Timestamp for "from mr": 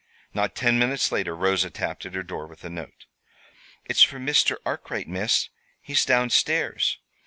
4.01-4.55